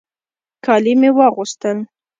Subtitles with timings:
[0.65, 1.77] کالي مې واغوستل.